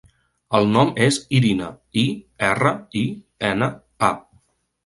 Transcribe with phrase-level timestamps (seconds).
[0.59, 1.67] El nom és Irina:
[2.05, 2.05] i,
[2.49, 3.07] erra, i,
[3.51, 3.73] ena,
[4.09, 4.11] a.